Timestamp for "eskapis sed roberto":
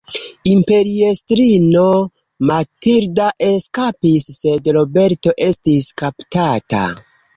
3.49-5.37